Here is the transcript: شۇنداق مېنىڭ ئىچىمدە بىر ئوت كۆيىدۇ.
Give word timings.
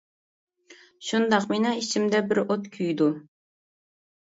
شۇنداق 1.11 1.47
مېنىڭ 1.53 1.85
ئىچىمدە 1.85 2.25
بىر 2.33 2.45
ئوت 2.47 2.69
كۆيىدۇ. 2.81 3.15